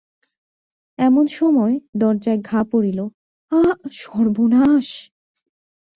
এমন 0.99 1.25
সময় 1.37 1.73
দরজায় 1.95 2.39
ঘা 2.41 2.61
পড়িল, 2.71 2.99
আ 3.51 3.61
সর্বনাশ! 4.01 4.87